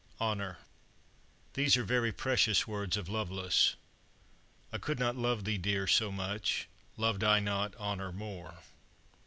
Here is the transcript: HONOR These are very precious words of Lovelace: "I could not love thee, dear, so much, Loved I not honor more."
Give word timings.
HONOR 0.19 0.57
These 1.53 1.77
are 1.77 1.83
very 1.83 2.11
precious 2.11 2.67
words 2.67 2.97
of 2.97 3.07
Lovelace: 3.07 3.75
"I 4.73 4.79
could 4.79 4.97
not 4.97 5.15
love 5.15 5.43
thee, 5.43 5.59
dear, 5.59 5.85
so 5.85 6.11
much, 6.11 6.67
Loved 6.97 7.23
I 7.23 7.39
not 7.39 7.75
honor 7.75 8.11
more." 8.11 8.63